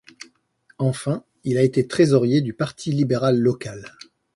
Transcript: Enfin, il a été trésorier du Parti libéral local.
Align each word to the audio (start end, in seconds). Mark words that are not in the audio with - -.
Enfin, 0.79 1.23
il 1.43 1.59
a 1.59 1.61
été 1.61 1.87
trésorier 1.87 2.41
du 2.41 2.53
Parti 2.55 2.91
libéral 2.91 3.37
local. 3.37 3.95